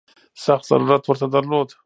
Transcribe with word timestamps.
سخت 0.45 0.65
ضرورت 0.69 1.03
ورته 1.09 1.27
درلود. 1.35 1.69